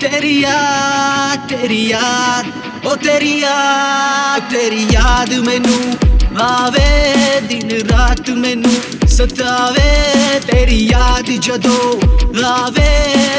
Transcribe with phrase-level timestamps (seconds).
[0.00, 2.46] ਤੇਰੀ ਯਾਦ ਤੇਰੀ ਯਾਦ
[2.86, 5.96] ਉਹ ਤੇਰੀ ਯਾਦ ਤੇਰੀ ਯਾਦ ਮੈਨੂੰ
[6.42, 8.72] ਆਵੇ, ਦਿਨ ਰਾਤ ਮੈਨੂੰ
[9.08, 11.92] ਸਤਾਵੇ, ਤੇਰੀ ਯਾਦ ਜਦੋਂ
[12.44, 12.88] ਆਵੇ,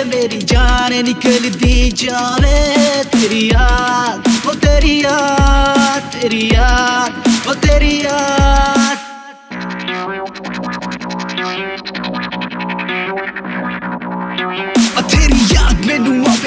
[0.06, 2.64] ਮੇਰੀ ਜਾਨ ਨਿਕਲਦੀ ਜਾਵੇ,
[3.12, 8.98] ਤੇਰੀ ਯਾਦ ਉਹ ਤੇਰੀ ਯਾਦ ਤੇਰੀ ਯਾਦ ਉਹ ਤੇਰੀ ਯਾਦ।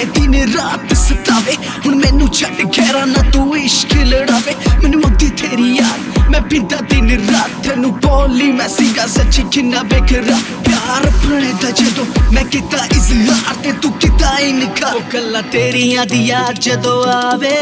[0.02, 5.28] ਮੈਨੂੰ ਆਵੇ ਦਿਨ ਰਾਤ ਸਤਾਵੇ। ਹੁਣ ਮੈਨੂੰ ਛੱਡ ਖੈਰਾ ਨਾ ਤੂੰ ਇਸ਼ਕ ਲੜਾਵੇ। ਮੈਨੂੰ ਆਉਂਦੀ
[5.28, 11.52] ਤੇਰੀ ਯਾਦ, ਮੈਂ ਪਿੰਦਾ ਦਿਨ ਰਾਤ। ਤੈਨੂੰ ਬੋਲੀ ਮੈਂ ਸੀਗਾ ਸੱਚੀ ਕਿੰਨਾ ਬੇਕਰਾ ਪਿਆਰ ਆਪਣੇ
[11.62, 17.02] ਦਾ ਜਦੋਂ ਮੈਂ ਕੀਤਾ ਇਜ਼ਹਾਰ ਤੇ ਤੂੰ ਕੀਤਾ ਇਨਕਾਰ। ਉਹ ਕੱਲਾ ਤੇਰੀਆਂ ਦੀ ਯਾਦ ਜਦੋਂ
[17.04, 17.56] ਆਵੇ,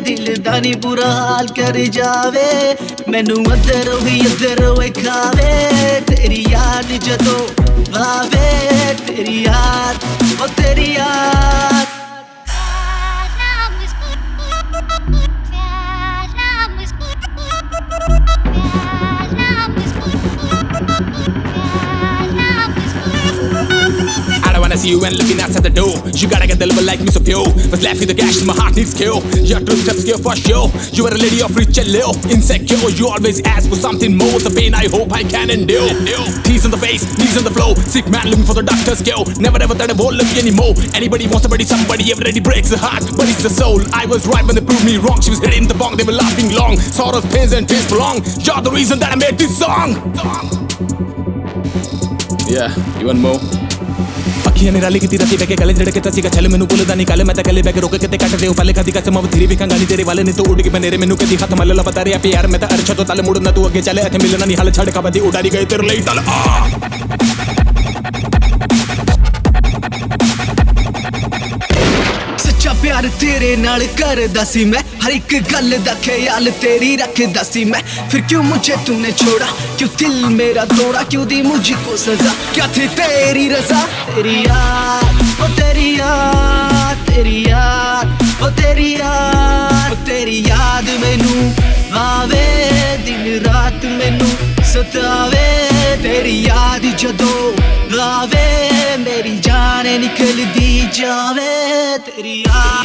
[0.00, 2.76] ਦਿਲ ਦਾ ਨੀ ਬੁਰਾ ਹਾਲ ਕਰ ਜਾਵੇ।
[3.08, 7.40] ਮੈਨੂੰ ਅੰਦਰ ਵੀ ਅੰਦਰ ਵੇ ਖਾਵੇ। ਤੇਰੀ ਯਾਦ ਜਦੋਂ
[8.00, 10.04] ਆਵੇ, ਤੇਰੀ ਯਾਦ,
[10.42, 11.73] ਉਹ ਤੇਰੀ ਯਾਦ।
[24.84, 25.96] See you when looking outside the door.
[26.12, 27.48] You gotta get the level like me so pure.
[27.72, 29.24] But left with the cash, my heart needs skill.
[29.40, 30.68] Your truth steps skill for sure.
[30.92, 32.12] You are a lady of rich and low.
[32.28, 34.36] Insecure, you always ask for something more.
[34.44, 35.88] The pain I hope I can endure.
[36.44, 37.72] Teeth on the face, knees on the floor.
[37.88, 39.24] Sick man looking for the doctor's skill.
[39.40, 40.76] Never ever thought I won't look anymore.
[40.92, 43.04] Anybody wants somebody, somebody everybody breaks the heart.
[43.16, 43.80] But it's the soul.
[43.96, 45.20] I was right when they proved me wrong.
[45.24, 46.76] She was hitting the bong, they were laughing long.
[46.78, 48.20] Sorrows, pains, and tears prolong.
[48.44, 49.96] You're the reason that I made this song.
[52.44, 52.68] Yeah,
[53.00, 53.73] you want more?
[54.48, 57.06] ਅੱਖੀਆਂ ਨੇ ਰਾਲੀ ਕੀਤੀ ਰਾਤੀ ਬੈ ਕੇ ਗਲੇ ਝੜਕੇ ਤਾਂ ਸੀਗਾ ਛਲ ਮੈਨੂੰ ਭੁੱਲਦਾ ਨਹੀਂ
[57.06, 59.26] ਕੱਲ ਮੈਂ ਤਾਂ ਕੱਲੇ ਬੈ ਕੇ ਰੋਕ ਕੇ ਤੇ ਕੱਟ ਦੇ ਉਪਾਲੇ ਖਾਦੀ ਕਸਮ ਉਹ
[59.32, 61.82] ਥਰੀ ਵਿਖਾਂਗਾ ਨਹੀਂ ਤੇਰੇ ਵਾਲੇ ਨੇ ਤੂੰ ਉੱਡ ਕੇ ਬਨੇਰੇ ਮੈਨੂੰ ਕਦੀ ਹੱਥ ਮੱਲ ਲਾ
[61.82, 64.56] ਬਤਾ ਰਿਹਾ ਪਿਆਰ ਮੈਂ ਤਾਂ ਅਰਸ਼ਾ ਤੋਂ ਤਲ ਮੁੜਨਾ, ਤੂੰ ਅੱਗੇ ਚੱਲੇ, ਇੱਥੇ ਮਿਲਣਾ ਨਹੀਂ
[64.56, 66.68] ਹਲ ਛੱਡ ਕਬਦੀ ਉਡਾਰੀ ਗਏ ਤੇਰੇ ਲਈ ਤਲ ਆ।
[72.94, 77.80] ਪਿਆਰ ਤੇਰੇ ਨਾਲ ਕਰਦਾ ਸੀ ਮੈਂ। ਹਰ ਇੱਕ ਗੱਲ ਦਾ ਖਿਆਲ ਤੇਰੀ ਰੱਖਦਾ ਸੀ ਮੈਂ।
[78.10, 79.46] ਫਿਰ ਕਿਉਂ ਮੁਝੇ ਤੂਨੇ ਛੋੜਾ?
[79.78, 81.02] ਕਿਉਂ ਦਿਲ ਮੇਰਾ ਤੋੜਾ?
[81.02, 82.30] ਕਿਉਂ ਦੀ ਮੁਝਕੋ ਸਜ਼ਾ?
[82.54, 83.86] ਕਿਆ ਥੀ ਤੇਰੀ ਰਜ਼ਾ?
[84.16, 91.54] ਤੇਰੀ ਯਾਦ ਉਹ ਤੇਰੀ ਯਾਦ ਤੇਰੀ ਯਾਦ ਉਹ ਤੇਰੀ ਯਾਦ ਤੇਰੀ ਯਾਦ ਮੈਨੂੰ
[91.98, 92.76] ਆਵੇ
[93.06, 97.52] ਦਿਨ ਰਾਤ ਮੈਨੂੰ। ਸਤਾਵੇ ਤੇਰੀ ਯਾਦ ਜਦੋਂ
[98.02, 102.84] ਆਵੇ ਮੇਰੀ ਜਾਨ ਨਿਕਲਦੀ ਜਾਵੇ ਤੇਰੀ ਯਾਦ